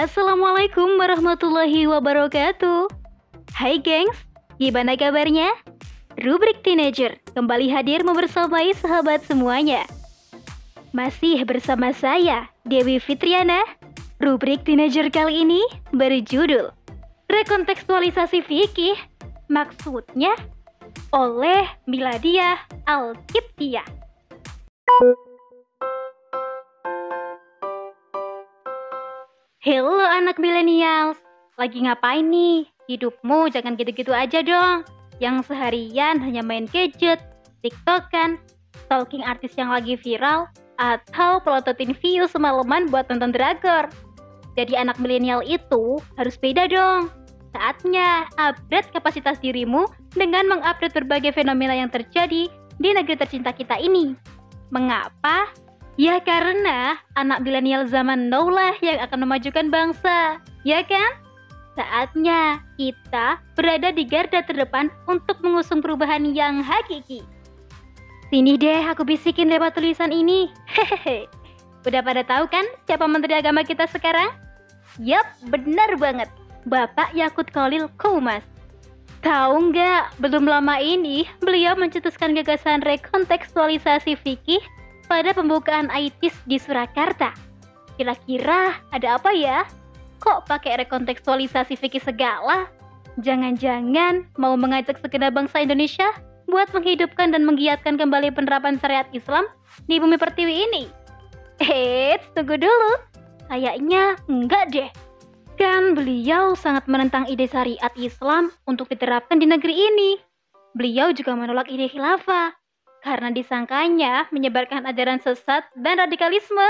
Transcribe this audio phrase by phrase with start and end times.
[0.00, 2.88] Assalamualaikum warahmatullahi wabarakatuh.
[3.52, 4.16] Hai gengs,
[4.56, 5.52] gimana kabarnya?
[6.16, 9.84] Rubrik Teenager kembali hadir membersamai sahabat semuanya.
[10.96, 13.60] Masih bersama saya, Dewi Fitriana.
[14.24, 15.60] Rubrik Teenager kali ini
[15.92, 16.72] berjudul
[17.28, 18.96] Rekontekstualisasi Fikih,
[19.52, 20.32] maksudnya
[21.12, 22.56] oleh Miladia
[22.88, 23.84] Al-Kiptiyah.
[29.60, 31.20] Halo anak milenials,
[31.60, 32.64] lagi ngapain nih?
[32.88, 34.88] Hidupmu jangan gitu-gitu aja dong.
[35.20, 37.20] Yang seharian hanya main gadget,
[37.60, 38.40] tiktokan,
[38.72, 40.48] stalking artis yang lagi viral,
[40.80, 43.92] atau pelototin view semalaman buat nonton drakor.
[44.56, 47.12] Jadi anak milenial itu harus beda dong.
[47.52, 49.84] Saatnya upgrade kapasitas dirimu
[50.16, 52.48] dengan mengupdate berbagai fenomena yang terjadi
[52.80, 54.16] di negeri tercinta kita ini.
[54.72, 55.52] Mengapa?
[56.00, 61.12] Ya karena anak milenial zaman now lah yang akan memajukan bangsa, ya kan?
[61.76, 67.20] Saatnya kita berada di garda terdepan untuk mengusung perubahan yang hakiki.
[68.32, 70.48] Sini deh aku bisikin lewat tulisan ini.
[70.72, 71.28] Hehehe.
[71.84, 74.32] Udah pada tahu kan siapa menteri agama kita sekarang?
[75.04, 76.32] Yap, benar banget.
[76.64, 78.48] Bapak Yakut Khalil Koumas.
[79.20, 84.64] Tahu nggak, belum lama ini beliau mencetuskan gagasan rekontekstualisasi fikih
[85.10, 87.34] pada pembukaan ITIS di Surakarta.
[87.98, 89.66] Kira-kira ada apa ya?
[90.22, 92.70] Kok pakai rekontekstualisasi fikih segala?
[93.18, 96.06] Jangan-jangan mau mengajak segenap bangsa Indonesia
[96.46, 99.50] buat menghidupkan dan menggiatkan kembali penerapan syariat Islam
[99.90, 100.86] di bumi pertiwi ini?
[101.58, 102.92] Eits, tunggu dulu.
[103.50, 104.90] Kayaknya enggak deh.
[105.58, 110.10] Kan beliau sangat menentang ide syariat Islam untuk diterapkan di negeri ini.
[110.72, 112.59] Beliau juga menolak ide khilafah
[113.00, 116.68] karena disangkanya menyebarkan ajaran sesat dan radikalisme.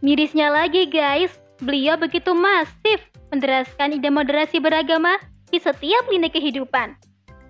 [0.00, 5.20] Mirisnya lagi guys, beliau begitu masif menderaskan ide moderasi beragama
[5.52, 6.96] di setiap lini kehidupan.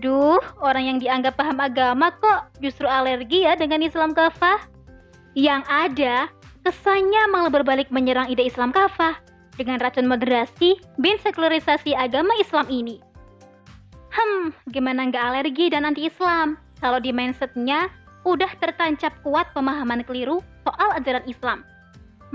[0.00, 4.64] Duh, orang yang dianggap paham agama kok justru alergi ya dengan Islam kafah?
[5.36, 6.16] Yang ada,
[6.64, 9.20] kesannya malah berbalik menyerang ide Islam kafah
[9.56, 13.04] dengan racun moderasi bin sekularisasi agama Islam ini.
[14.12, 16.60] Hmm, gimana nggak alergi dan anti-Islam?
[16.82, 17.86] Kalau di mindsetnya
[18.26, 21.62] udah tertancap kuat pemahaman keliru soal ajaran Islam.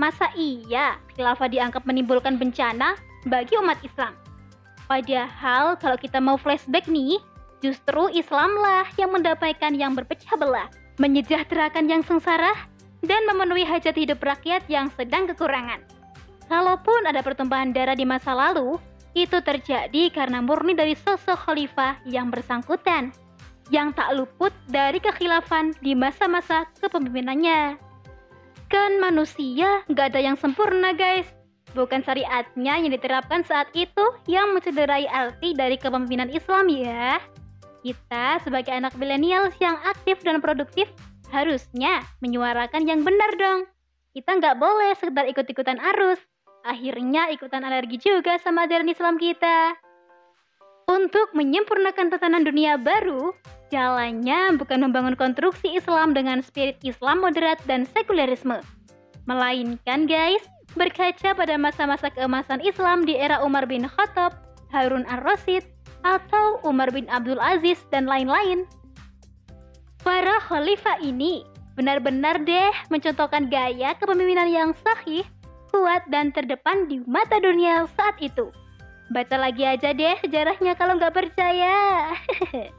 [0.00, 2.96] Masa iya khilafah dianggap menimbulkan bencana
[3.28, 4.16] bagi umat Islam?
[4.88, 7.20] Padahal kalau kita mau flashback nih,
[7.60, 12.56] justru Islamlah yang mendapatkan yang berpecah belah, menyejahterakan yang sengsara,
[13.04, 15.84] dan memenuhi hajat hidup rakyat yang sedang kekurangan.
[16.48, 18.80] Kalaupun ada pertumpahan darah di masa lalu,
[19.12, 23.12] itu terjadi karena murni dari sosok khalifah yang bersangkutan
[23.68, 27.76] yang tak luput dari kekhilafan di masa-masa kepemimpinannya.
[28.68, 31.28] Kan manusia gak ada yang sempurna guys.
[31.76, 37.20] Bukan syariatnya yang diterapkan saat itu yang mencederai arti dari kepemimpinan Islam ya.
[37.84, 40.88] Kita sebagai anak milenial yang aktif dan produktif
[41.28, 43.68] harusnya menyuarakan yang benar dong.
[44.16, 46.18] Kita nggak boleh sekedar ikut-ikutan arus.
[46.64, 49.76] Akhirnya ikutan alergi juga sama ajaran Islam kita.
[50.88, 53.36] Untuk menyempurnakan tatanan dunia baru,
[53.68, 58.64] Jalannya bukan membangun konstruksi Islam dengan spirit Islam moderat dan sekulerisme.
[59.28, 60.40] Melainkan guys,
[60.72, 64.32] berkaca pada masa-masa keemasan Islam di era Umar bin Khattab,
[64.72, 65.68] Harun ar-Rasyid,
[66.00, 68.64] atau Umar bin Abdul Aziz dan lain-lain.
[70.00, 71.44] Para khalifah ini
[71.76, 75.28] benar-benar deh mencontohkan gaya kepemimpinan yang sahih,
[75.68, 78.48] kuat, dan terdepan di mata dunia saat itu.
[79.08, 82.12] Baca lagi aja deh sejarahnya kalau nggak percaya.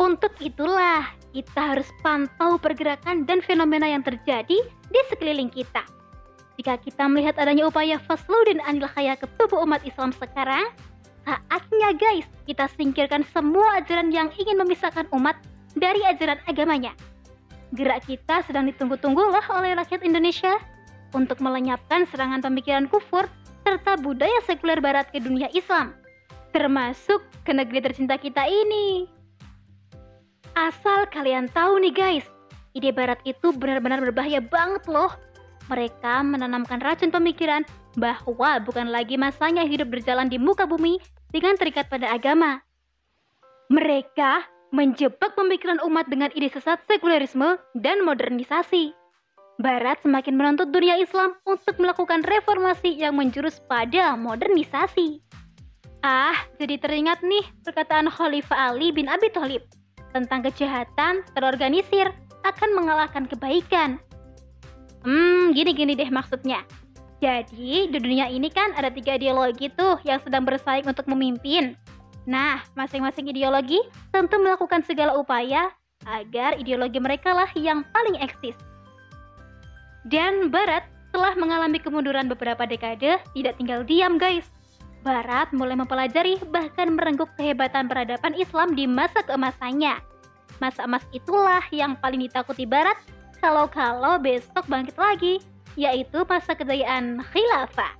[0.00, 5.84] Untuk itulah, kita harus pantau pergerakan dan fenomena yang terjadi di sekeliling kita.
[6.56, 10.72] Jika kita melihat adanya upaya Fasludin Anil Khaya ke tubuh umat Islam sekarang,
[11.28, 15.36] saatnya guys, kita singkirkan semua ajaran yang ingin memisahkan umat
[15.76, 16.96] dari ajaran agamanya.
[17.76, 20.56] Gerak kita sedang ditunggu-tunggu loh oleh rakyat Indonesia
[21.12, 23.28] untuk melenyapkan serangan pemikiran kufur
[23.64, 25.94] serta budaya sekuler barat ke dunia Islam,
[26.54, 29.06] termasuk ke negeri tercinta kita ini.
[30.58, 32.26] Asal kalian tahu nih guys,
[32.74, 35.14] ide barat itu benar-benar berbahaya banget loh.
[35.70, 37.62] Mereka menanamkan racun pemikiran
[37.94, 40.98] bahwa bukan lagi masanya hidup berjalan di muka bumi
[41.30, 42.58] dengan terikat pada agama.
[43.70, 48.99] Mereka menjebak pemikiran umat dengan ide sesat sekulerisme dan modernisasi.
[49.60, 55.20] Barat semakin menuntut dunia Islam untuk melakukan reformasi yang menjurus pada modernisasi.
[56.00, 59.68] Ah, jadi teringat nih perkataan Khalifah Ali bin Abi Thalib
[60.16, 62.08] tentang kejahatan terorganisir
[62.40, 64.00] akan mengalahkan kebaikan.
[65.04, 66.64] Hmm, gini-gini deh maksudnya.
[67.20, 71.76] Jadi, di dunia ini kan ada tiga ideologi tuh yang sedang bersaing untuk memimpin.
[72.24, 73.76] Nah, masing-masing ideologi
[74.08, 75.68] tentu melakukan segala upaya
[76.08, 78.56] agar ideologi mereka lah yang paling eksis.
[80.08, 84.46] Dan Barat setelah mengalami kemunduran beberapa dekade, tidak tinggal diam guys.
[85.00, 89.96] Barat mulai mempelajari bahkan merenggut kehebatan peradaban Islam di masa keemasannya.
[90.60, 92.96] Masa emas itulah yang paling ditakuti Barat
[93.40, 95.40] kalau-kalau besok bangkit lagi
[95.74, 97.96] yaitu masa kejayaan khilafah.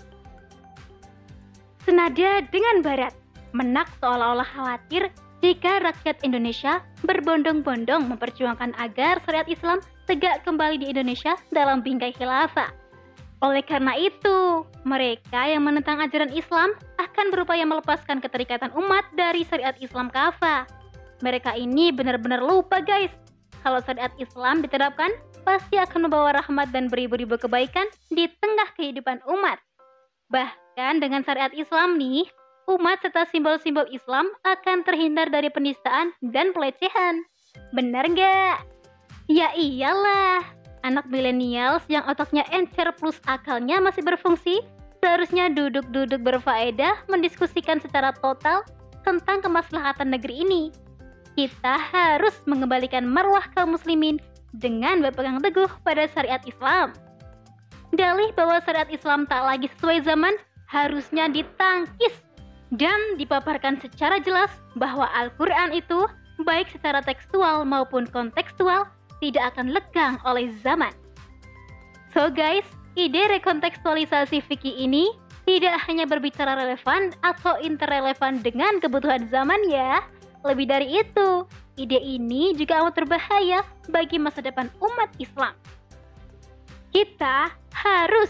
[1.88, 3.16] Senada dengan Barat,
[3.50, 5.10] Menak seolah-olah khawatir
[5.42, 9.78] jika rakyat Indonesia berbondong-bondong memperjuangkan agar syariat Islam
[10.10, 12.74] tegak kembali di Indonesia dalam bingkai khilafah.
[13.46, 19.78] Oleh karena itu, mereka yang menentang ajaran Islam akan berupaya melepaskan keterikatan umat dari syariat
[19.78, 20.66] Islam kafah.
[21.22, 23.14] Mereka ini benar-benar lupa guys,
[23.62, 25.14] kalau syariat Islam diterapkan
[25.46, 29.62] pasti akan membawa rahmat dan beribu-ribu kebaikan di tengah kehidupan umat.
[30.34, 32.26] Bahkan dengan syariat Islam nih,
[32.66, 37.22] umat serta simbol-simbol Islam akan terhindar dari penistaan dan pelecehan.
[37.70, 38.79] Benar nggak?
[39.30, 40.42] Ya iyalah,
[40.82, 44.58] anak milenials yang otaknya encer plus akalnya masih berfungsi
[44.98, 48.66] seharusnya duduk-duduk berfaedah mendiskusikan secara total
[49.06, 50.62] tentang kemaslahatan negeri ini.
[51.38, 54.18] Kita harus mengembalikan marwah kaum muslimin
[54.50, 56.90] dengan berpegang teguh pada syariat Islam.
[57.94, 60.34] Dalih bahwa syariat Islam tak lagi sesuai zaman
[60.66, 62.18] harusnya ditangkis
[62.74, 66.02] dan dipaparkan secara jelas bahwa Al-Quran itu
[66.42, 70.92] baik secara tekstual maupun kontekstual tidak akan lekang oleh zaman.
[72.16, 72.66] So guys,
[72.98, 75.14] ide rekontekstualisasi fikih ini
[75.46, 80.02] tidak hanya berbicara relevan atau interrelevan dengan kebutuhan zaman ya.
[80.40, 81.44] Lebih dari itu,
[81.80, 85.56] Ide ini juga amat berbahaya bagi masa depan umat Islam.
[86.92, 88.28] Kita harus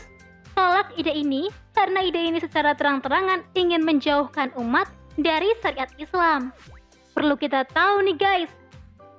[0.54, 4.86] tolak ide ini karena ide ini secara terang-terangan ingin menjauhkan umat
[5.18, 6.54] dari syariat Islam.
[7.10, 8.50] Perlu kita tahu nih guys,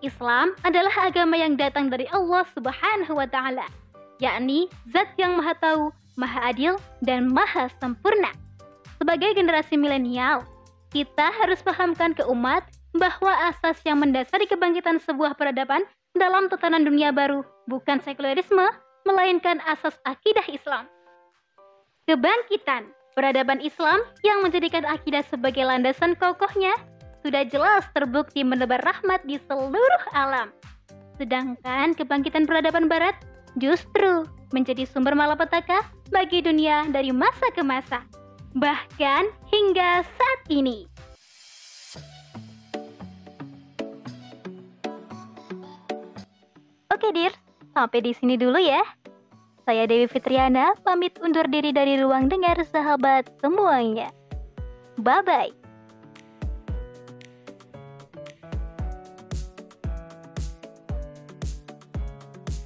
[0.02, 3.66] Islam adalah agama yang datang dari Allah Subhanahu wa taala,
[4.18, 6.74] yakni zat yang Maha Tahu, Maha Adil,
[7.06, 8.34] dan Maha Sempurna.
[8.98, 10.46] Sebagai generasi milenial,
[10.90, 12.66] kita harus pahamkan ke umat
[12.98, 15.86] bahwa asas yang mendasari kebangkitan sebuah peradaban
[16.18, 18.68] dalam tatanan dunia baru bukan sekularisme,
[19.08, 20.86] melainkan asas akidah Islam.
[22.10, 26.74] Kebangkitan peradaban Islam yang menjadikan akidah sebagai landasan kokohnya
[27.22, 30.50] sudah jelas terbukti menebar rahmat di seluruh alam.
[31.22, 33.14] Sedangkan kebangkitan peradaban barat
[33.58, 38.04] justru menjadi sumber malapetaka bagi dunia dari masa ke masa,
[38.58, 40.90] bahkan hingga saat ini.
[46.92, 47.34] Oke, Dir.
[47.72, 48.84] Sampai di sini dulu ya.
[49.64, 54.12] Saya Dewi Fitriana, pamit undur diri dari ruang dengar sahabat semuanya.
[55.00, 55.61] Bye-bye.